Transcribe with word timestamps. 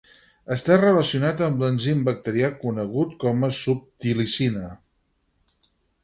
Està 0.53 0.75
relacionat 0.77 1.41
amb 1.47 1.59
l'enzim 1.63 1.99
bacterià 2.07 2.49
conegut 2.63 3.13
com 3.25 3.47
a 3.47 3.51
subtilisina. 3.59 4.71